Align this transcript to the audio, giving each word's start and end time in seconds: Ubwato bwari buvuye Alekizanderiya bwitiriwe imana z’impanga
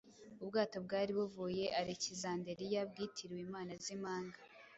Ubwato 0.43 0.77
bwari 0.85 1.11
buvuye 1.17 1.65
Alekizanderiya 1.79 2.81
bwitiriwe 2.91 3.41
imana 3.47 3.71
z’impanga 3.83 4.37